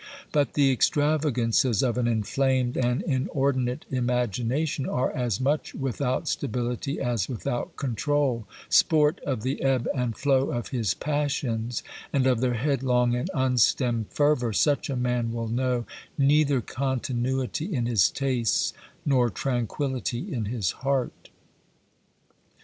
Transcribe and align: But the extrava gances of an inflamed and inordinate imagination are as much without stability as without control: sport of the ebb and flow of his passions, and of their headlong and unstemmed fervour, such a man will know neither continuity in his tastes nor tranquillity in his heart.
But 0.31 0.53
the 0.55 0.75
extrava 0.75 1.31
gances 1.31 1.83
of 1.87 1.95
an 1.95 2.07
inflamed 2.07 2.75
and 2.75 3.03
inordinate 3.03 3.85
imagination 3.91 4.89
are 4.89 5.11
as 5.11 5.39
much 5.39 5.75
without 5.75 6.27
stability 6.27 6.99
as 6.99 7.29
without 7.29 7.75
control: 7.75 8.47
sport 8.67 9.19
of 9.27 9.43
the 9.43 9.61
ebb 9.61 9.87
and 9.93 10.17
flow 10.17 10.49
of 10.49 10.69
his 10.69 10.95
passions, 10.95 11.83
and 12.11 12.25
of 12.25 12.41
their 12.41 12.55
headlong 12.55 13.13
and 13.13 13.29
unstemmed 13.35 14.07
fervour, 14.09 14.53
such 14.53 14.89
a 14.89 14.95
man 14.95 15.31
will 15.33 15.49
know 15.49 15.85
neither 16.17 16.61
continuity 16.61 17.71
in 17.71 17.85
his 17.85 18.09
tastes 18.09 18.73
nor 19.05 19.29
tranquillity 19.29 20.33
in 20.33 20.45
his 20.45 20.71
heart. 20.81 21.29